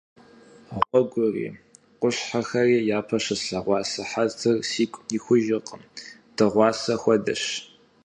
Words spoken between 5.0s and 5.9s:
ихужыркъым–